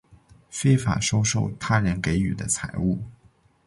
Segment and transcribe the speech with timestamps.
[0.49, 3.03] 非法收受他人给予的财物